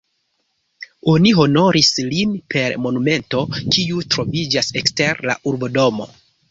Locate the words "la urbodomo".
5.31-6.15